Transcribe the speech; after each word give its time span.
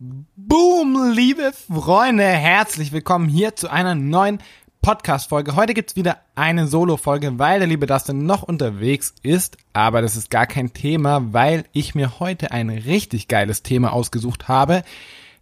Boom, 0.00 1.10
liebe 1.12 1.52
Freunde, 1.52 2.22
herzlich 2.22 2.92
willkommen 2.92 3.28
hier 3.28 3.56
zu 3.56 3.68
einer 3.68 3.96
neuen 3.96 4.38
Podcast-Folge. 4.80 5.56
Heute 5.56 5.74
gibt's 5.74 5.96
wieder 5.96 6.18
eine 6.36 6.68
Solo-Folge, 6.68 7.40
weil 7.40 7.58
der 7.58 7.66
liebe 7.66 7.86
Dustin 7.86 8.24
noch 8.24 8.44
unterwegs 8.44 9.12
ist, 9.24 9.56
aber 9.72 10.00
das 10.00 10.14
ist 10.14 10.30
gar 10.30 10.46
kein 10.46 10.72
Thema, 10.72 11.32
weil 11.32 11.64
ich 11.72 11.96
mir 11.96 12.20
heute 12.20 12.52
ein 12.52 12.70
richtig 12.70 13.26
geiles 13.26 13.64
Thema 13.64 13.92
ausgesucht 13.92 14.46
habe, 14.46 14.84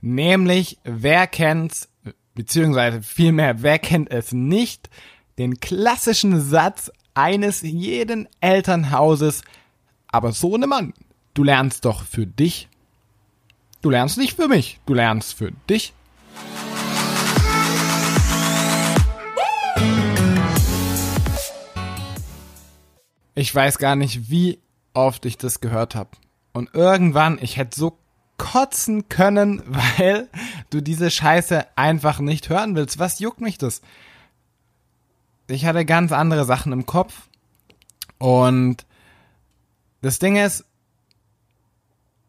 nämlich 0.00 0.79
wer 0.84 1.27
kennt's, 1.27 1.91
beziehungsweise 2.34 3.02
vielmehr, 3.02 3.62
wer 3.62 3.79
kennt 3.79 4.11
es 4.11 4.32
nicht, 4.32 4.88
den 5.36 5.61
klassischen 5.61 6.41
Satz 6.41 6.91
eines 7.12 7.61
jeden 7.61 8.27
Elternhauses, 8.41 9.43
aber 10.09 10.32
so 10.32 10.57
ne 10.57 10.66
Mann, 10.66 10.95
du 11.34 11.45
lernst 11.45 11.84
doch 11.84 12.04
für 12.04 12.27
dich 12.27 12.70
Du 13.82 13.90
lernst 13.90 14.18
nicht 14.18 14.34
für 14.34 14.48
mich, 14.48 14.80
du 14.86 14.95
lernst 14.95 15.34
für 15.34 15.52
dich. 15.68 15.93
Ich 23.34 23.54
weiß 23.54 23.79
gar 23.79 23.96
nicht, 23.96 24.31
wie 24.31 24.58
oft 24.94 25.26
ich 25.26 25.36
das 25.36 25.61
gehört 25.61 25.94
habe. 25.94 26.11
Und 26.53 26.75
irgendwann, 26.75 27.39
ich 27.40 27.58
hätte 27.58 27.79
so 27.79 27.98
kotzen 28.39 29.08
können, 29.11 29.62
weil 29.67 30.29
du 30.70 30.81
diese 30.81 31.11
Scheiße 31.11 31.67
einfach 31.76 32.19
nicht 32.19 32.48
hören 32.48 32.75
willst. 32.75 32.98
Was 32.98 33.19
juckt 33.19 33.42
mich 33.42 33.58
das? 33.58 33.83
Ich 35.48 35.67
hatte 35.67 35.84
ganz 35.84 36.12
andere 36.12 36.47
Sachen 36.47 36.72
im 36.72 36.86
Kopf. 36.86 37.28
Und 38.19 38.86
das 40.00 40.19
Ding 40.19 40.36
ist, 40.36 40.64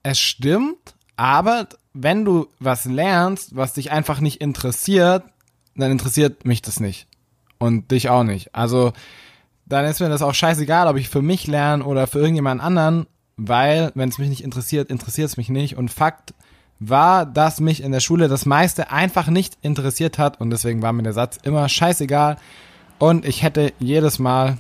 es 0.04 0.20
stimmt, 0.20 0.97
aber 1.18 1.68
wenn 1.94 2.24
du 2.24 2.48
was 2.60 2.86
lernst, 2.86 3.56
was 3.56 3.74
dich 3.74 3.92
einfach 3.92 4.22
nicht 4.22 4.40
interessiert, 4.40 5.24
dann 5.76 5.92
interessiert 5.92 6.46
mich 6.46 6.62
das 6.62 6.80
nicht. 6.80 7.08
Und 7.60 7.90
dich 7.90 8.10
auch 8.10 8.24
nicht. 8.24 8.54
Also, 8.54 8.94
dann 9.66 9.86
ist 9.86 10.00
mir 10.00 10.10
das 10.10 10.22
auch 10.22 10.36
scheißegal, 10.36 10.88
ob 10.88 10.98
ich 10.98 11.10
für 11.10 11.24
mich 11.24 11.48
lerne 11.48 11.84
oder 11.84 12.06
für 12.06 12.20
irgendjemand 12.20 12.62
anderen, 12.62 13.08
weil, 13.36 13.92
wenn 13.96 14.10
es 14.10 14.20
mich 14.20 14.30
nicht 14.30 14.44
interessiert, 14.44 14.90
interessiert 14.90 15.30
es 15.30 15.38
mich 15.38 15.50
nicht. 15.50 15.76
Und 15.76 15.90
Fakt 15.90 16.36
war, 16.80 17.26
dass 17.26 17.60
mich 17.60 17.82
in 17.82 17.92
der 17.92 18.00
Schule 18.00 18.28
das 18.28 18.46
meiste 18.46 18.92
einfach 18.92 19.28
nicht 19.28 19.58
interessiert 19.62 20.20
hat 20.20 20.40
und 20.40 20.52
deswegen 20.52 20.84
war 20.84 20.94
mir 20.94 21.04
der 21.04 21.14
Satz 21.14 21.40
immer 21.42 21.68
scheißegal. 21.68 22.38
Und 23.00 23.26
ich 23.26 23.42
hätte 23.42 23.74
jedes 23.80 24.20
Mal 24.20 24.60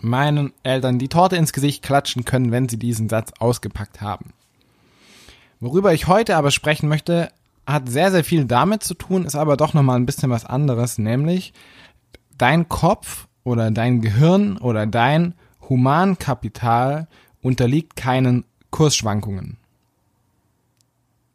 meinen 0.00 0.52
Eltern 0.62 0.98
die 0.98 1.08
Torte 1.08 1.36
ins 1.36 1.52
Gesicht 1.52 1.82
klatschen 1.82 2.24
können, 2.24 2.50
wenn 2.50 2.68
sie 2.68 2.78
diesen 2.78 3.10
Satz 3.10 3.32
ausgepackt 3.38 4.00
haben. 4.00 4.32
Worüber 5.60 5.92
ich 5.92 6.06
heute 6.06 6.36
aber 6.36 6.50
sprechen 6.50 6.88
möchte, 6.88 7.30
hat 7.66 7.88
sehr, 7.88 8.10
sehr 8.10 8.24
viel 8.24 8.44
damit 8.44 8.82
zu 8.82 8.94
tun, 8.94 9.24
ist 9.24 9.36
aber 9.36 9.56
doch 9.56 9.74
nochmal 9.74 9.96
ein 9.96 10.06
bisschen 10.06 10.30
was 10.30 10.44
anderes, 10.44 10.98
nämlich 10.98 11.52
dein 12.36 12.68
Kopf 12.68 13.26
oder 13.42 13.70
dein 13.70 14.00
Gehirn 14.00 14.58
oder 14.58 14.86
dein 14.86 15.34
Humankapital 15.68 17.08
unterliegt 17.42 17.96
keinen 17.96 18.44
Kursschwankungen. 18.70 19.56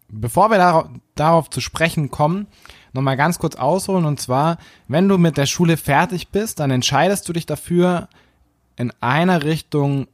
Bevor 0.09 0.49
wir 0.49 0.57
darauf, 0.57 0.89
darauf 1.15 1.49
zu 1.49 1.61
sprechen 1.61 2.09
kommen, 2.09 2.47
nochmal 2.93 3.17
ganz 3.17 3.39
kurz 3.39 3.55
ausholen 3.55 4.05
und 4.05 4.19
zwar, 4.19 4.57
wenn 4.87 5.07
du 5.07 5.17
mit 5.17 5.37
der 5.37 5.45
Schule 5.45 5.77
fertig 5.77 6.29
bist, 6.29 6.59
dann 6.59 6.71
entscheidest 6.71 7.29
du 7.29 7.33
dich 7.33 7.45
dafür, 7.45 8.09
in 8.75 8.91
einer 9.01 9.43
Richtung 9.43 10.07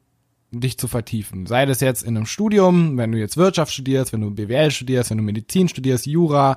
dich 0.59 0.77
zu 0.77 0.87
vertiefen. 0.87 1.45
Sei 1.45 1.65
das 1.65 1.81
jetzt 1.81 2.03
in 2.03 2.17
einem 2.17 2.25
Studium, 2.25 2.97
wenn 2.97 3.11
du 3.11 3.17
jetzt 3.17 3.37
Wirtschaft 3.37 3.73
studierst, 3.73 4.13
wenn 4.13 4.21
du 4.21 4.31
BWL 4.31 4.71
studierst, 4.71 5.09
wenn 5.09 5.17
du 5.17 5.23
Medizin 5.23 5.67
studierst, 5.67 6.05
Jura, 6.05 6.55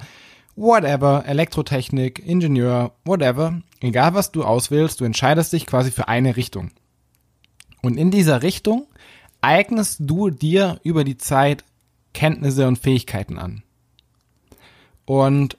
whatever, 0.56 1.24
Elektrotechnik, 1.26 2.18
Ingenieur, 2.24 2.92
whatever, 3.04 3.60
egal 3.80 4.14
was 4.14 4.32
du 4.32 4.44
auswählst, 4.44 5.00
du 5.00 5.04
entscheidest 5.04 5.52
dich 5.52 5.66
quasi 5.66 5.90
für 5.90 6.08
eine 6.08 6.36
Richtung. 6.36 6.70
Und 7.82 7.96
in 7.96 8.10
dieser 8.10 8.42
Richtung 8.42 8.86
eignest 9.40 9.98
du 10.00 10.30
dir 10.30 10.80
über 10.82 11.04
die 11.04 11.16
Zeit 11.16 11.64
Kenntnisse 12.12 12.66
und 12.66 12.78
Fähigkeiten 12.78 13.38
an. 13.38 13.62
Und 15.04 15.56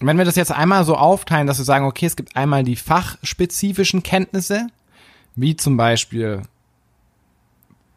wenn 0.00 0.18
wir 0.18 0.24
das 0.24 0.36
jetzt 0.36 0.52
einmal 0.52 0.84
so 0.84 0.96
aufteilen, 0.96 1.46
dass 1.46 1.58
wir 1.58 1.64
sagen, 1.64 1.86
okay, 1.86 2.06
es 2.06 2.16
gibt 2.16 2.36
einmal 2.36 2.64
die 2.64 2.76
fachspezifischen 2.76 4.02
Kenntnisse, 4.02 4.66
wie 5.34 5.56
zum 5.56 5.76
Beispiel 5.76 6.42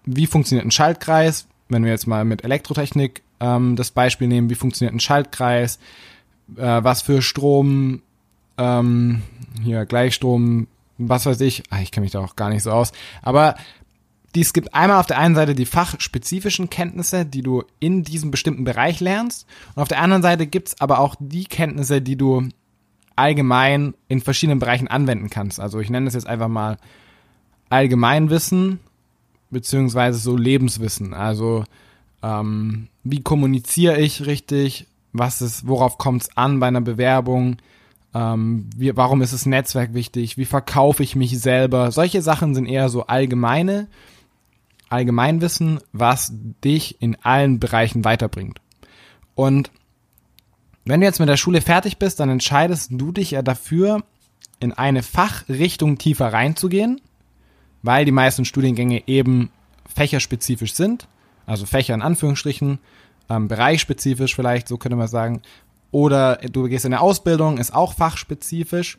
wie 0.06 0.28
funktioniert 0.28 0.66
ein 0.66 0.72
Schaltkreis, 0.72 1.48
wenn 1.70 1.84
wir 1.84 1.92
jetzt 1.92 2.08
mal 2.08 2.26
mit 2.26 2.44
Elektrotechnik 2.44 3.22
ähm, 3.40 3.76
das 3.76 3.92
Beispiel 3.92 4.28
nehmen, 4.28 4.50
wie 4.50 4.56
funktioniert 4.56 4.94
ein 4.94 5.00
Schaltkreis, 5.00 5.80
äh, 6.56 6.84
was 6.84 7.02
für 7.02 7.22
Strom, 7.22 8.02
ähm, 8.58 9.22
hier 9.62 9.86
Gleichstrom, 9.86 10.68
was 10.98 11.26
weiß 11.26 11.42
ich, 11.42 11.64
ah, 11.70 11.82
ich 11.82 11.92
kenne 11.92 12.06
mich 12.06 12.12
da 12.12 12.20
auch 12.20 12.36
gar 12.36 12.50
nicht 12.50 12.64
so 12.64 12.72
aus, 12.72 12.92
aber 13.22 13.56
dies 14.36 14.54
gibt 14.54 14.74
einmal 14.74 15.00
auf 15.00 15.06
der 15.06 15.20
einen 15.20 15.36
Seite 15.36 15.54
die 15.54 15.66
fachspezifischen 15.66 16.70
Kenntnisse, 16.70 17.26
die 17.26 17.44
du 17.44 17.64
in 17.80 18.04
diesem 18.04 18.32
bestimmten 18.32 18.64
Bereich 18.64 19.00
lernst, 19.00 19.46
und 19.76 19.82
auf 19.82 19.88
der 19.88 20.02
anderen 20.02 20.24
Seite 20.24 20.48
gibt's 20.48 20.80
aber 20.82 21.00
auch 21.00 21.16
die 21.20 21.46
Kenntnisse, 21.46 22.02
die 22.02 22.16
du 22.16 22.50
allgemein 23.16 23.94
in 24.08 24.22
verschiedenen 24.22 24.60
Bereichen 24.60 24.88
anwenden 24.88 25.30
kannst. 25.30 25.60
Also 25.60 25.80
ich 25.80 25.90
nenne 25.90 26.06
das 26.06 26.16
jetzt 26.16 26.28
einfach 26.28 26.48
mal 26.48 26.78
Allgemeinwissen 27.70 28.80
beziehungsweise 29.54 30.20
so 30.20 30.36
Lebenswissen. 30.36 31.14
Also 31.14 31.64
ähm, 32.22 32.88
wie 33.04 33.22
kommuniziere 33.22 34.00
ich 34.00 34.26
richtig? 34.26 34.88
Was 35.12 35.42
ist, 35.42 35.68
worauf 35.68 35.98
kommt 35.98 36.24
es 36.24 36.38
an 36.38 36.60
bei 36.60 36.68
einer 36.68 36.82
Bewerbung? 36.82 37.58
Ähm, 38.14 38.70
wie, 38.76 38.96
warum 38.96 39.22
ist 39.22 39.34
das 39.34 39.46
Netzwerk 39.46 39.94
wichtig? 39.94 40.38
Wie 40.38 40.46
verkaufe 40.46 41.04
ich 41.04 41.16
mich 41.16 41.40
selber? 41.40 41.92
Solche 41.92 42.22
Sachen 42.22 42.56
sind 42.56 42.66
eher 42.66 42.90
so 42.90 43.06
allgemeine 43.08 43.88
Allgemeinwissen, 44.90 45.80
was 45.92 46.32
dich 46.64 47.02
in 47.02 47.18
allen 47.24 47.60
Bereichen 47.60 48.06
weiterbringt. 48.06 48.60
Und 49.34 49.72
wenn 50.86 51.00
du 51.00 51.08
jetzt 51.08 51.20
mit 51.20 51.30
der 51.30 51.38
Schule 51.38 51.62
fertig 51.62 51.98
bist, 51.98 52.20
dann 52.20 52.30
entscheidest 52.30 52.90
du 52.92 53.12
dich 53.12 53.32
ja 53.32 53.42
dafür, 53.42 54.04
in 54.60 54.72
eine 54.72 55.04
Fachrichtung 55.04 55.98
tiefer 55.98 56.32
reinzugehen 56.32 57.02
weil 57.84 58.06
die 58.06 58.12
meisten 58.12 58.46
Studiengänge 58.46 59.04
eben 59.08 59.52
fächerspezifisch 59.94 60.74
sind, 60.74 61.08
also 61.46 61.66
Fächer 61.66 61.94
in 61.94 62.02
Anführungsstrichen, 62.02 62.80
ähm, 63.30 63.48
bereichsspezifisch 63.48 64.36
vielleicht, 64.36 64.68
so 64.68 64.78
könnte 64.78 64.96
man 64.96 65.08
sagen. 65.08 65.42
Oder 65.92 66.38
du 66.38 66.68
gehst 66.68 66.86
in 66.86 66.94
eine 66.94 67.02
Ausbildung, 67.02 67.58
ist 67.58 67.76
auch 67.76 67.94
fachspezifisch. 67.94 68.98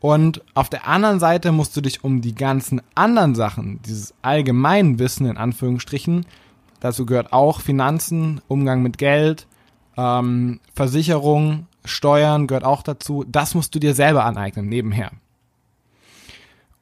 Und 0.00 0.42
auf 0.54 0.68
der 0.68 0.88
anderen 0.88 1.20
Seite 1.20 1.52
musst 1.52 1.76
du 1.76 1.80
dich 1.80 2.02
um 2.02 2.22
die 2.22 2.34
ganzen 2.34 2.80
anderen 2.94 3.34
Sachen, 3.34 3.80
dieses 3.82 4.14
Allgemeinwissen 4.22 5.26
in 5.26 5.36
Anführungsstrichen, 5.36 6.26
dazu 6.80 7.06
gehört 7.06 7.32
auch 7.32 7.60
Finanzen, 7.60 8.40
Umgang 8.48 8.82
mit 8.82 8.98
Geld, 8.98 9.46
ähm, 9.96 10.58
Versicherung, 10.74 11.66
Steuern 11.84 12.46
gehört 12.46 12.64
auch 12.64 12.82
dazu. 12.82 13.24
Das 13.28 13.54
musst 13.54 13.74
du 13.74 13.78
dir 13.78 13.94
selber 13.94 14.24
aneignen, 14.24 14.68
nebenher. 14.68 15.12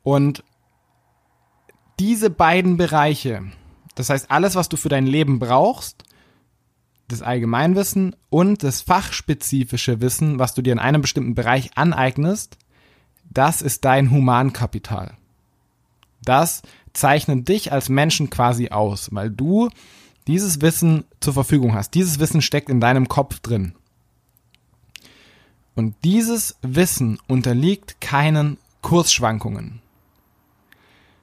Und 0.02 0.42
diese 2.00 2.30
beiden 2.30 2.78
Bereiche, 2.78 3.42
das 3.94 4.08
heißt 4.08 4.30
alles, 4.30 4.54
was 4.54 4.70
du 4.70 4.78
für 4.78 4.88
dein 4.88 5.06
Leben 5.06 5.38
brauchst, 5.38 6.04
das 7.08 7.20
Allgemeinwissen 7.20 8.16
und 8.30 8.62
das 8.62 8.80
fachspezifische 8.80 10.00
Wissen, 10.00 10.38
was 10.38 10.54
du 10.54 10.62
dir 10.62 10.72
in 10.72 10.78
einem 10.78 11.02
bestimmten 11.02 11.34
Bereich 11.34 11.76
aneignest, 11.76 12.56
das 13.28 13.60
ist 13.60 13.84
dein 13.84 14.10
Humankapital. 14.10 15.18
Das 16.24 16.62
zeichnet 16.94 17.46
dich 17.48 17.70
als 17.70 17.90
Menschen 17.90 18.30
quasi 18.30 18.70
aus, 18.70 19.10
weil 19.12 19.30
du 19.30 19.68
dieses 20.26 20.62
Wissen 20.62 21.04
zur 21.20 21.34
Verfügung 21.34 21.74
hast. 21.74 21.94
Dieses 21.94 22.18
Wissen 22.18 22.40
steckt 22.40 22.70
in 22.70 22.80
deinem 22.80 23.08
Kopf 23.08 23.40
drin. 23.40 23.74
Und 25.74 25.96
dieses 26.02 26.56
Wissen 26.62 27.18
unterliegt 27.28 28.00
keinen 28.00 28.56
Kursschwankungen. 28.80 29.82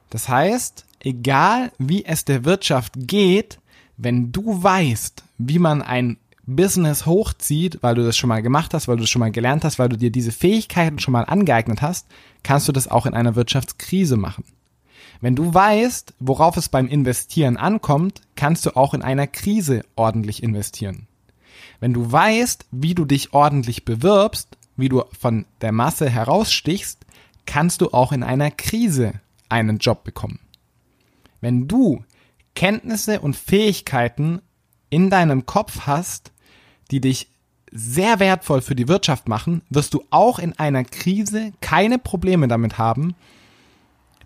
Das 0.10 0.30
heißt, 0.30 0.86
egal 1.00 1.72
wie 1.78 2.06
es 2.06 2.26
der 2.26 2.46
Wirtschaft 2.46 2.94
geht, 2.96 3.60
wenn 3.98 4.32
du 4.32 4.62
weißt, 4.64 5.24
wie 5.38 5.60
man 5.60 5.82
ein 5.82 6.18
Business 6.46 7.06
hochzieht, 7.06 7.80
weil 7.82 7.96
du 7.96 8.06
das 8.06 8.16
schon 8.16 8.30
mal 8.30 8.42
gemacht 8.42 8.74
hast, 8.74 8.88
weil 8.88 8.96
du 8.96 9.02
das 9.02 9.10
schon 9.10 9.20
mal 9.20 9.32
gelernt 9.32 9.66
hast, 9.66 9.80
weil 9.80 9.90
du 9.90 9.98
dir 9.98 10.12
diese 10.12 10.32
Fähigkeiten 10.32 11.00
schon 11.00 11.12
mal 11.12 11.24
angeeignet 11.24 11.82
hast, 11.82 12.08
kannst 12.44 12.68
du 12.68 12.72
das 12.72 12.88
auch 12.88 13.06
in 13.06 13.14
einer 13.14 13.36
Wirtschaftskrise 13.36 14.16
machen. 14.16 14.46
Wenn 15.20 15.36
du 15.36 15.54
weißt, 15.54 16.14
worauf 16.20 16.58
es 16.58 16.70
beim 16.70 16.88
Investieren 16.88 17.58
ankommt, 17.58 18.22
kannst 18.36 18.66
du 18.66 18.76
auch 18.76 18.94
in 18.94 19.02
einer 19.02 19.28
Krise 19.28 19.84
ordentlich 19.96 20.42
investieren. 20.42 21.08
Wenn 21.80 21.94
du 21.94 22.10
weißt, 22.12 22.66
wie 22.72 22.96
du 22.96 23.04
dich 23.04 23.34
ordentlich 23.34 23.84
bewirbst, 23.84 24.58
wie 24.78 24.90
du 24.90 25.04
von 25.20 25.46
der 25.62 25.72
Masse 25.72 26.10
herausstichst, 26.10 27.00
kannst 27.46 27.82
du 27.82 27.92
auch 27.92 28.12
in 28.12 28.24
einer 28.24 28.52
Krise 28.52 29.14
einen 29.50 29.78
Job 29.78 30.04
bekommen. 30.04 30.40
Wenn 31.42 31.68
du 31.68 32.04
Kenntnisse 32.56 33.20
und 33.20 33.36
Fähigkeiten 33.36 34.42
in 34.90 35.10
deinem 35.10 35.46
Kopf 35.46 35.82
hast, 35.86 36.32
die 36.92 37.02
dich 37.02 37.30
sehr 37.72 38.20
wertvoll 38.20 38.62
für 38.62 38.76
die 38.76 38.88
Wirtschaft 38.88 39.28
machen, 39.28 39.62
wirst 39.70 39.94
du 39.94 40.04
auch 40.10 40.40
in 40.40 40.58
einer 40.58 40.84
Krise 40.84 41.52
keine 41.62 42.00
Probleme 42.00 42.48
damit 42.48 42.78
haben, 42.78 43.16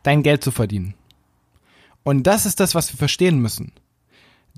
dein 0.03 0.23
Geld 0.23 0.43
zu 0.43 0.51
verdienen. 0.51 0.93
Und 2.03 2.23
das 2.23 2.45
ist 2.45 2.59
das, 2.59 2.75
was 2.75 2.91
wir 2.93 2.97
verstehen 2.97 3.39
müssen. 3.39 3.71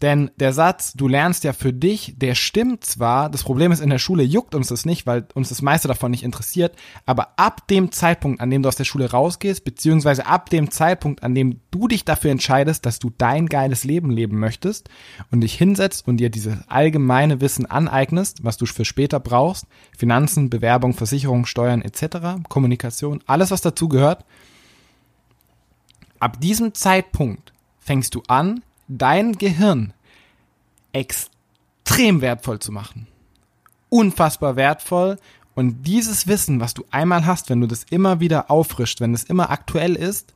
Denn 0.02 0.32
der 0.38 0.54
Satz, 0.54 0.94
du 0.94 1.08
lernst 1.08 1.44
ja 1.44 1.54
für 1.54 1.72
dich, 1.72 2.16
der 2.18 2.36
stimmt 2.36 2.84
zwar, 2.84 3.30
das 3.30 3.44
Problem 3.44 3.72
ist, 3.72 3.80
in 3.80 3.90
der 3.90 4.00
Schule 4.00 4.24
juckt 4.24 4.56
uns 4.56 4.68
das 4.68 4.86
nicht, 4.86 5.06
weil 5.06 5.28
uns 5.34 5.50
das 5.50 5.62
meiste 5.62 5.88
davon 5.88 6.12
nicht 6.12 6.24
interessiert, 6.24 6.76
aber 7.06 7.34
ab 7.38 7.68
dem 7.68 7.92
Zeitpunkt, 7.92 8.42
an 8.42 8.50
dem 8.50 8.64
du 8.64 8.70
aus 8.70 8.76
der 8.76 8.84
Schule 8.86 9.12
rausgehst, 9.12 9.64
beziehungsweise 9.64 10.26
ab 10.26 10.50
dem 10.50 10.72
Zeitpunkt, 10.72 11.24
an 11.24 11.36
dem 11.36 11.60
du 11.72 11.88
dich 11.88 12.06
dafür 12.06 12.32
entscheidest, 12.32 12.86
dass 12.86 13.00
du 13.00 13.12
dein 13.18 13.48
geiles 13.48 13.84
Leben 13.84 14.10
leben 14.10 14.40
möchtest 14.40 14.90
und 15.32 15.42
dich 15.42 15.56
hinsetzt 15.56 16.08
und 16.08 16.18
dir 16.18 16.30
dieses 16.30 16.58
allgemeine 16.68 17.40
Wissen 17.40 17.66
aneignest, 17.66 18.44
was 18.44 18.58
du 18.58 18.66
für 18.66 18.86
später 18.86 19.20
brauchst, 19.20 19.68
Finanzen, 19.98 20.50
Bewerbung, 20.50 20.94
Versicherung, 20.94 21.46
Steuern 21.46 21.82
etc., 21.82 22.44
Kommunikation, 22.50 23.24
alles 23.28 23.52
was 23.52 23.62
dazu 23.62 23.88
gehört, 23.90 24.26
ab 26.20 26.40
diesem 26.42 26.74
Zeitpunkt 26.74 27.54
fängst 27.80 28.16
du 28.16 28.24
an, 28.28 28.64
dein 28.88 29.34
Gehirn 29.34 29.94
extrem 30.92 32.22
wertvoll 32.22 32.60
zu 32.60 32.72
machen. 32.72 33.08
Unfassbar 33.90 34.56
wertvoll. 34.56 35.18
Und 35.56 35.84
dieses 35.84 36.28
Wissen, 36.28 36.60
was 36.60 36.74
du 36.74 36.84
einmal 36.90 37.26
hast, 37.26 37.50
wenn 37.50 37.62
du 37.62 37.68
das 37.68 37.84
immer 37.90 38.20
wieder 38.20 38.50
auffrischt, 38.50 39.02
wenn 39.02 39.14
es 39.14 39.24
immer 39.24 39.52
aktuell 39.52 39.96
ist, 39.96 40.34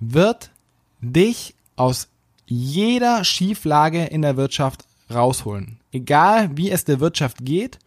wird 0.00 0.50
dich 1.00 1.54
aus 1.76 2.08
jeder 2.46 3.24
Schieflage 3.24 4.04
in 4.04 4.22
der 4.22 4.36
Wirtschaft 4.36 4.86
rausholen. 5.10 5.78
Egal 5.92 6.56
wie 6.56 6.70
es 6.70 6.84
der 6.84 7.00
Wirtschaft 7.00 7.44
geht, 7.44 7.78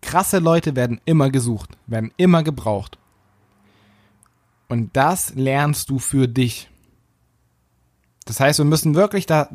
krasse 0.00 0.38
Leute 0.38 0.76
werden 0.76 1.00
immer 1.04 1.30
gesucht, 1.30 1.70
werden 1.86 2.12
immer 2.16 2.42
gebraucht. 2.42 2.98
Und 4.68 4.96
das 4.96 5.34
lernst 5.34 5.90
du 5.90 5.98
für 5.98 6.28
dich. 6.28 6.68
Das 8.26 8.40
heißt, 8.40 8.58
wir 8.58 8.66
müssen 8.66 8.94
wirklich 8.94 9.24
da 9.24 9.48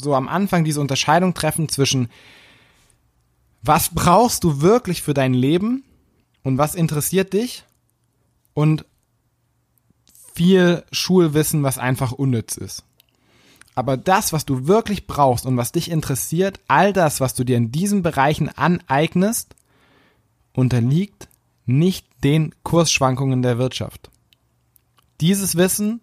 so 0.00 0.14
am 0.14 0.28
Anfang 0.28 0.64
diese 0.64 0.80
Unterscheidung 0.80 1.34
treffen 1.34 1.68
zwischen 1.68 2.08
was 3.62 3.90
brauchst 3.94 4.44
du 4.44 4.60
wirklich 4.60 5.02
für 5.02 5.14
dein 5.14 5.32
Leben 5.32 5.84
und 6.42 6.58
was 6.58 6.74
interessiert 6.74 7.32
dich 7.32 7.64
und 8.52 8.84
viel 10.34 10.84
Schulwissen, 10.90 11.62
was 11.62 11.78
einfach 11.78 12.12
unnütz 12.12 12.56
ist. 12.56 12.84
Aber 13.74 13.96
das, 13.96 14.32
was 14.32 14.44
du 14.44 14.66
wirklich 14.66 15.06
brauchst 15.06 15.46
und 15.46 15.56
was 15.56 15.72
dich 15.72 15.90
interessiert, 15.90 16.60
all 16.68 16.92
das, 16.92 17.20
was 17.20 17.34
du 17.34 17.44
dir 17.44 17.56
in 17.56 17.72
diesen 17.72 18.02
Bereichen 18.02 18.48
aneignest, 18.48 19.54
unterliegt 20.52 21.28
nicht 21.66 22.06
den 22.22 22.54
Kursschwankungen 22.62 23.42
der 23.42 23.58
Wirtschaft. 23.58 24.10
Dieses 25.20 25.56
Wissen 25.56 26.00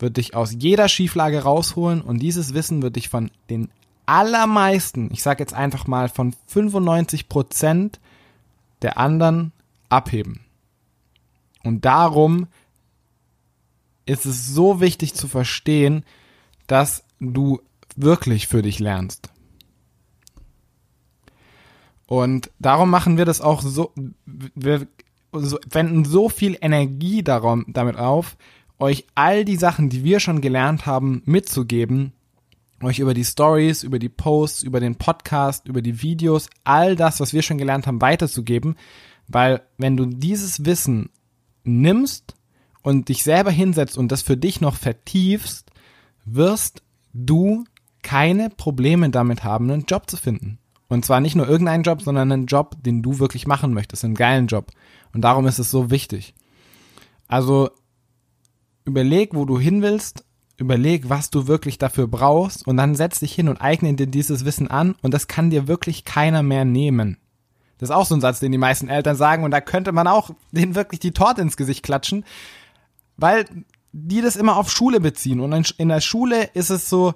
wird 0.00 0.16
dich 0.16 0.34
aus 0.34 0.54
jeder 0.58 0.88
Schieflage 0.88 1.42
rausholen 1.42 2.00
und 2.00 2.18
dieses 2.20 2.54
Wissen 2.54 2.82
wird 2.82 2.96
dich 2.96 3.08
von 3.08 3.30
den 3.48 3.70
allermeisten, 4.06 5.10
ich 5.12 5.22
sage 5.22 5.42
jetzt 5.42 5.54
einfach 5.54 5.86
mal 5.86 6.08
von 6.08 6.34
95 6.46 7.28
Prozent 7.28 8.00
der 8.82 8.98
anderen 8.98 9.52
abheben. 9.88 10.40
Und 11.62 11.84
darum 11.84 12.48
ist 14.06 14.26
es 14.26 14.48
so 14.48 14.80
wichtig 14.80 15.14
zu 15.14 15.28
verstehen, 15.28 16.04
dass 16.66 17.04
du 17.20 17.60
wirklich 17.96 18.48
für 18.48 18.62
dich 18.62 18.78
lernst. 18.78 19.30
Und 22.06 22.50
darum 22.58 22.90
machen 22.90 23.18
wir 23.18 23.24
das 23.24 23.40
auch 23.40 23.62
so, 23.62 23.92
wir 24.26 24.88
wenden 25.32 26.04
so 26.04 26.28
viel 26.28 26.58
Energie 26.60 27.22
darum, 27.22 27.64
damit 27.68 27.96
auf, 27.96 28.36
euch 28.80 29.06
all 29.14 29.44
die 29.44 29.56
Sachen, 29.56 29.88
die 29.88 30.02
wir 30.02 30.20
schon 30.20 30.40
gelernt 30.40 30.86
haben, 30.86 31.22
mitzugeben, 31.26 32.12
euch 32.82 32.98
über 32.98 33.14
die 33.14 33.24
Stories, 33.24 33.82
über 33.82 33.98
die 33.98 34.08
Posts, 34.08 34.62
über 34.62 34.80
den 34.80 34.96
Podcast, 34.96 35.68
über 35.68 35.82
die 35.82 36.02
Videos, 36.02 36.48
all 36.64 36.96
das, 36.96 37.20
was 37.20 37.32
wir 37.32 37.42
schon 37.42 37.58
gelernt 37.58 37.86
haben, 37.86 38.00
weiterzugeben, 38.00 38.76
weil 39.28 39.62
wenn 39.76 39.96
du 39.96 40.06
dieses 40.06 40.64
Wissen 40.64 41.10
nimmst 41.62 42.34
und 42.82 43.08
dich 43.10 43.22
selber 43.22 43.50
hinsetzt 43.50 43.98
und 43.98 44.10
das 44.10 44.22
für 44.22 44.36
dich 44.36 44.60
noch 44.60 44.76
vertiefst, 44.76 45.70
wirst 46.24 46.82
du 47.12 47.64
keine 48.02 48.48
Probleme 48.48 49.10
damit 49.10 49.44
haben, 49.44 49.70
einen 49.70 49.84
Job 49.84 50.08
zu 50.08 50.16
finden. 50.16 50.58
Und 50.88 51.04
zwar 51.04 51.20
nicht 51.20 51.36
nur 51.36 51.48
irgendeinen 51.48 51.84
Job, 51.84 52.02
sondern 52.02 52.32
einen 52.32 52.46
Job, 52.46 52.76
den 52.82 53.02
du 53.02 53.18
wirklich 53.18 53.46
machen 53.46 53.74
möchtest, 53.74 54.04
einen 54.04 54.14
geilen 54.14 54.46
Job. 54.46 54.72
Und 55.12 55.20
darum 55.20 55.46
ist 55.46 55.58
es 55.58 55.70
so 55.70 55.90
wichtig. 55.90 56.34
Also 57.28 57.70
überleg, 58.90 59.34
wo 59.34 59.44
du 59.44 59.58
hin 59.58 59.82
willst, 59.82 60.24
überleg, 60.56 61.08
was 61.08 61.30
du 61.30 61.46
wirklich 61.46 61.78
dafür 61.78 62.06
brauchst 62.06 62.66
und 62.66 62.76
dann 62.76 62.94
setz 62.94 63.20
dich 63.20 63.34
hin 63.34 63.48
und 63.48 63.60
eigne 63.60 63.94
dir 63.94 64.06
dieses 64.06 64.44
Wissen 64.44 64.68
an 64.68 64.94
und 65.02 65.14
das 65.14 65.28
kann 65.28 65.50
dir 65.50 65.68
wirklich 65.68 66.04
keiner 66.04 66.42
mehr 66.42 66.64
nehmen. 66.64 67.16
Das 67.78 67.88
ist 67.88 67.94
auch 67.94 68.04
so 68.04 68.14
ein 68.14 68.20
Satz, 68.20 68.40
den 68.40 68.52
die 68.52 68.58
meisten 68.58 68.88
Eltern 68.88 69.16
sagen 69.16 69.44
und 69.44 69.52
da 69.52 69.60
könnte 69.60 69.92
man 69.92 70.06
auch 70.06 70.30
denen 70.50 70.74
wirklich 70.74 71.00
die 71.00 71.12
Torte 71.12 71.40
ins 71.40 71.56
Gesicht 71.56 71.82
klatschen, 71.82 72.24
weil 73.16 73.46
die 73.92 74.20
das 74.20 74.36
immer 74.36 74.56
auf 74.56 74.70
Schule 74.70 75.00
beziehen 75.00 75.40
und 75.40 75.74
in 75.78 75.88
der 75.88 76.00
Schule 76.00 76.50
ist 76.52 76.70
es 76.70 76.90
so, 76.90 77.14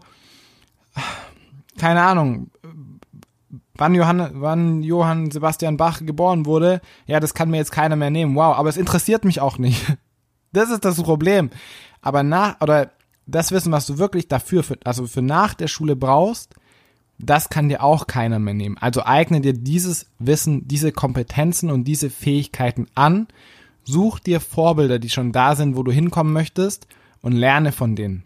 keine 1.76 2.02
Ahnung, 2.02 2.50
wann 3.74 3.94
Johann, 3.94 4.30
wann 4.34 4.82
Johann 4.82 5.30
Sebastian 5.30 5.76
Bach 5.76 6.00
geboren 6.04 6.46
wurde, 6.46 6.80
ja, 7.06 7.20
das 7.20 7.34
kann 7.34 7.50
mir 7.50 7.58
jetzt 7.58 7.72
keiner 7.72 7.96
mehr 7.96 8.10
nehmen. 8.10 8.36
Wow, 8.36 8.56
aber 8.56 8.68
es 8.68 8.76
interessiert 8.76 9.24
mich 9.24 9.40
auch 9.40 9.58
nicht. 9.58 9.84
Das 10.54 10.70
ist 10.70 10.84
das 10.84 11.02
Problem. 11.02 11.50
Aber 12.00 12.22
nach, 12.22 12.60
oder 12.60 12.90
das 13.26 13.52
Wissen, 13.52 13.72
was 13.72 13.86
du 13.86 13.98
wirklich 13.98 14.28
dafür, 14.28 14.62
für, 14.62 14.78
also 14.84 15.06
für 15.06 15.22
nach 15.22 15.54
der 15.54 15.68
Schule 15.68 15.96
brauchst, 15.96 16.54
das 17.18 17.48
kann 17.48 17.68
dir 17.68 17.82
auch 17.82 18.06
keiner 18.06 18.38
mehr 18.38 18.54
nehmen. 18.54 18.76
Also 18.78 19.04
eigne 19.04 19.40
dir 19.40 19.52
dieses 19.52 20.06
Wissen, 20.18 20.66
diese 20.66 20.92
Kompetenzen 20.92 21.70
und 21.70 21.84
diese 21.84 22.10
Fähigkeiten 22.10 22.86
an. 22.94 23.28
Such 23.84 24.18
dir 24.18 24.40
Vorbilder, 24.40 24.98
die 24.98 25.10
schon 25.10 25.32
da 25.32 25.54
sind, 25.54 25.76
wo 25.76 25.82
du 25.82 25.92
hinkommen 25.92 26.32
möchtest 26.32 26.86
und 27.22 27.32
lerne 27.32 27.70
von 27.72 27.96
denen. 27.96 28.24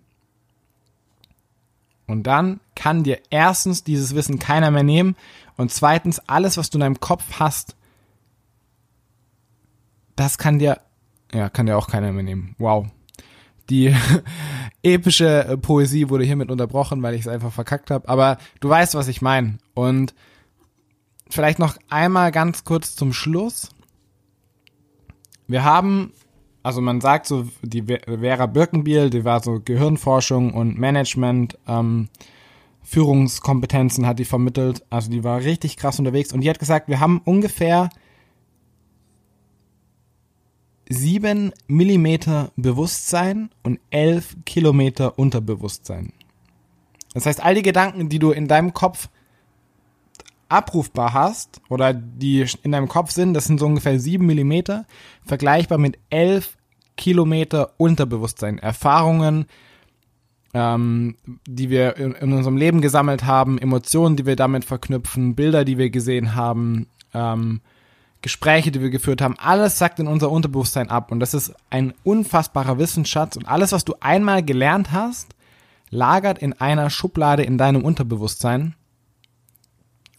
Und 2.07 2.27
dann 2.27 2.61
kann 2.75 3.05
dir 3.05 3.19
erstens 3.29 3.85
dieses 3.85 4.15
Wissen 4.15 4.39
keiner 4.39 4.71
mehr 4.71 4.83
nehmen 4.83 5.15
und 5.57 5.71
zweitens 5.71 6.21
alles, 6.21 6.57
was 6.57 6.71
du 6.71 6.79
in 6.79 6.81
deinem 6.81 7.01
Kopf 7.01 7.25
hast, 7.39 7.77
das 10.17 10.39
kann 10.39 10.59
dir 10.59 10.81
ja, 11.33 11.49
kann 11.49 11.67
ja 11.67 11.77
auch 11.77 11.89
keiner 11.89 12.13
mehr 12.13 12.23
nehmen. 12.23 12.55
Wow. 12.59 12.87
Die 13.71 13.95
epische 14.83 15.45
äh, 15.45 15.57
Poesie 15.57 16.09
wurde 16.09 16.25
hiermit 16.25 16.51
unterbrochen, 16.51 17.03
weil 17.03 17.15
ich 17.15 17.23
es 17.23 17.29
einfach 17.29 17.53
verkackt 17.53 17.91
habe. 17.91 18.09
Aber 18.09 18.39
du 18.61 18.69
weißt, 18.69 18.95
was 18.95 19.09
ich 19.09 19.21
meine. 19.21 19.59
Und 19.75 20.15
vielleicht 21.29 21.59
noch 21.59 21.77
einmal 21.89 22.33
ganz 22.33 22.65
kurz 22.65 22.97
zum 22.97 23.13
Schluss. 23.13 23.69
Wir 25.47 25.65
haben, 25.65 26.13
also 26.63 26.81
man 26.81 27.01
sagt 27.01 27.27
so, 27.27 27.47
die 27.63 27.83
Vera 27.83 28.47
Birkenbiel, 28.47 29.11
die 29.11 29.25
war 29.25 29.43
so 29.43 29.61
Gehirnforschung 29.63 30.53
und 30.55 30.79
Management, 30.79 31.59
ähm, 31.67 32.09
Führungskompetenzen 32.83 34.07
hat 34.07 34.19
die 34.19 34.25
vermittelt. 34.25 34.83
Also 34.89 35.11
die 35.11 35.23
war 35.23 35.41
richtig 35.41 35.77
krass 35.77 35.99
unterwegs. 35.99 36.33
Und 36.33 36.41
die 36.41 36.49
hat 36.49 36.59
gesagt, 36.59 36.89
wir 36.89 37.01
haben 37.01 37.21
ungefähr 37.23 37.91
7 40.89 41.53
Millimeter 41.67 42.51
Bewusstsein 42.57 43.51
und 43.63 43.79
11 43.91 44.37
Kilometer 44.47 45.19
Unterbewusstsein. 45.19 46.13
Das 47.15 47.27
heißt, 47.27 47.43
all 47.43 47.55
die 47.55 47.63
Gedanken, 47.63 48.09
die 48.09 48.19
du 48.19 48.31
in 48.31 48.49
deinem 48.49 48.73
Kopf 48.73 49.09
abrufbar 50.49 51.13
hast 51.13 51.61
oder 51.69 51.93
die 51.93 52.47
in 52.63 52.73
deinem 52.73 52.89
Kopf 52.89 53.11
sind, 53.11 53.35
das 53.35 53.45
sind 53.45 53.61
so 53.61 53.67
ungefähr 53.67 54.01
7 54.01 54.25
Millimeter, 54.25 54.87
vergleichbar 55.25 55.79
mit 55.79 55.99
11 56.11 56.57
Kilometer 56.97 57.73
Unterbewusstsein. 57.77 58.59
Erfahrungen, 58.59 59.47
ähm, 60.55 61.17
die 61.47 61.71
wir 61.71 61.97
in, 61.97 62.13
in, 62.13 62.33
unserem 62.33 62.57
Leben 62.57 62.81
gesammelt 62.81 63.25
haben, 63.25 63.59
Emotionen, 63.59 64.17
die 64.17 64.27
wir 64.27 64.37
damit 64.37 64.65
verknüpfen, 64.65 65.35
Bilder, 65.35 65.65
die 65.65 65.79
wir 65.79 65.91
gesehen 65.91 66.35
haben, 66.35 66.87
ähm, 67.13 67.61
Gespräche, 68.23 68.73
die 68.73 68.81
wir 68.81 68.91
geführt 68.91 69.23
haben, 69.23 69.37
alles 69.39 69.79
sagt 69.79 70.01
in 70.01 70.09
unser 70.09 70.31
Unterbewusstsein 70.31 70.91
ab. 70.91 71.13
Und 71.13 71.21
das 71.21 71.35
ist 71.35 71.55
ein 71.71 71.95
unfassbarer 72.03 72.79
Wissensschatz. 72.79 73.37
Und 73.37 73.47
alles, 73.47 73.73
was 73.73 73.85
du 73.85 73.95
einmal 74.01 74.43
gelernt 74.43 74.93
hast, 74.93 75.35
lagert 75.91 76.39
in 76.39 76.53
einer 76.55 76.91
Schublade 76.91 77.45
in 77.45 77.59
deinem 77.59 77.85
Unterbewusstsein. 77.85 78.75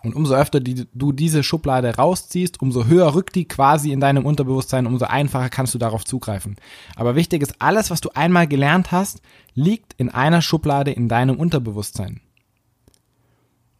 Und 0.01 0.15
umso 0.15 0.33
öfter 0.33 0.61
die, 0.61 0.87
du 0.93 1.11
diese 1.11 1.43
Schublade 1.43 1.93
rausziehst, 1.93 2.61
umso 2.61 2.85
höher 2.85 3.13
rückt 3.15 3.35
die 3.35 3.45
quasi 3.45 3.91
in 3.91 3.99
deinem 3.99 4.25
Unterbewusstsein, 4.25 4.87
umso 4.87 5.05
einfacher 5.05 5.49
kannst 5.49 5.73
du 5.73 5.77
darauf 5.77 6.05
zugreifen. 6.05 6.55
Aber 6.95 7.15
wichtig 7.15 7.41
ist, 7.41 7.55
alles, 7.59 7.91
was 7.91 7.99
du 7.99 8.09
einmal 8.13 8.47
gelernt 8.47 8.93
hast, 8.93 9.21
liegt 9.55 9.93
in 9.97 10.09
einer 10.09 10.41
Schublade 10.41 10.91
in 10.91 11.09
deinem 11.09 11.37
Unterbewusstsein. 11.37 12.21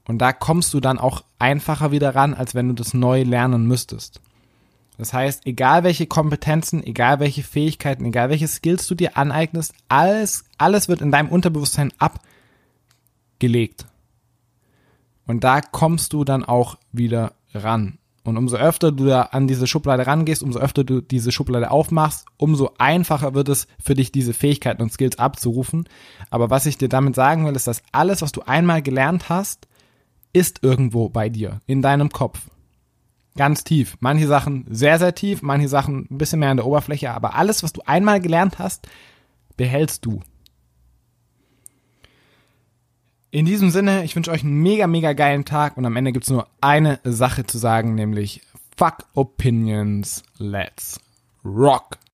Und 0.10 0.18
da 0.18 0.34
kommst 0.34 0.74
du 0.74 0.80
dann 0.80 0.98
auch 0.98 1.24
einfacher 1.38 1.92
wieder 1.92 2.16
ran, 2.16 2.34
als 2.34 2.56
wenn 2.56 2.68
du 2.68 2.74
das 2.74 2.96
neu 2.96 3.22
lernen 3.22 3.68
müsstest. 3.68 4.22
Das 4.98 5.14
heißt, 5.14 5.46
egal 5.46 5.84
welche 5.84 6.08
Kompetenzen, 6.08 6.84
egal 6.84 7.20
welche 7.20 7.44
Fähigkeiten, 7.44 8.06
egal 8.06 8.32
welche 8.32 8.48
Skills 8.48 8.88
du 8.88 8.96
dir 8.96 9.18
aneignest, 9.18 9.72
alles, 9.88 10.46
alles 10.58 10.90
wird 10.90 11.02
in 11.02 11.12
deinem 11.12 11.30
Unterbewusstsein 11.30 11.94
abgelegt. 13.38 13.86
Und 15.28 15.44
da 15.44 15.62
kommst 15.62 16.12
du 16.14 16.24
dann 16.24 16.44
auch 16.44 16.80
wieder 16.92 17.34
ran. 17.54 18.00
Und 18.24 18.36
umso 18.36 18.58
öfter 18.58 18.92
du 18.92 19.06
da 19.06 19.22
an 19.22 19.48
diese 19.48 19.68
Schublade 19.68 20.08
rangehst, 20.08 20.42
umso 20.42 20.58
öfter 20.58 20.84
du 20.84 21.02
diese 21.02 21.32
Schublade 21.32 21.70
aufmachst, 21.70 22.26
umso 22.38 22.72
einfacher 22.80 23.36
wird 23.36 23.50
es 23.50 23.68
für 23.80 23.94
dich, 23.94 24.12
diese 24.12 24.34
Fähigkeiten 24.34 24.82
und 24.82 24.92
Skills 24.92 25.20
abzurufen. 25.20 25.88
Aber 26.32 26.50
was 26.50 26.66
ich 26.66 26.80
dir 26.80 26.90
damit 26.90 27.14
sagen 27.14 27.46
will, 27.46 27.56
ist, 27.56 27.68
dass 27.68 27.84
alles, 27.92 28.24
was 28.24 28.32
du 28.32 28.42
einmal 28.42 28.82
gelernt 28.82 29.30
hast, 29.30 29.69
ist 30.34 30.64
irgendwo 30.64 31.10
bei 31.10 31.30
dir, 31.30 31.62
in 31.66 31.82
deinem 31.82 32.10
Kopf. 32.10 32.50
Ganz 33.36 33.64
tief. 33.64 33.98
Manche 34.00 34.28
Sachen 34.28 34.66
sehr, 34.70 35.00
sehr 35.00 35.16
tief, 35.16 35.42
manche 35.42 35.68
Sachen 35.68 36.08
ein 36.10 36.18
bisschen 36.18 36.40
mehr 36.40 36.50
an 36.50 36.58
der 36.58 36.66
Oberfläche, 36.66 37.12
aber 37.12 37.36
alles, 37.36 37.64
was 37.64 37.74
du 37.74 37.82
einmal 37.86 38.20
gelernt 38.20 38.60
hast, 38.60 38.88
behältst 39.56 40.06
du. 40.06 40.22
In 43.32 43.46
diesem 43.46 43.70
Sinne, 43.70 44.04
ich 44.04 44.16
wünsche 44.16 44.32
euch 44.32 44.44
einen 44.44 44.62
mega, 44.62 44.88
mega 44.88 45.14
geilen 45.14 45.46
Tag 45.46 45.78
und 45.78 45.86
am 45.86 45.96
Ende 45.96 46.12
gibt's 46.12 46.32
nur 46.32 46.48
eine 46.62 47.00
Sache 47.04 47.46
zu 47.46 47.60
sagen, 47.60 47.94
nämlich 47.94 48.42
Fuck 48.76 49.06
Opinions, 49.14 50.24
let's 50.38 51.00
rock. 51.46 52.00